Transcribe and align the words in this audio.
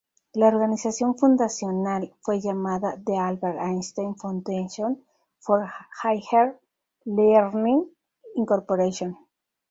La 0.33 0.47
organización 0.47 1.15
fundacional 1.15 2.11
fue 2.21 2.41
llamada 2.41 2.99
""The 3.05 3.19
Albert 3.19 3.59
Einstein 3.61 4.15
Foundation 4.15 5.05
for 5.37 5.63
Higher 6.03 6.59
Learning, 7.05 7.85
Inc. 8.33 8.51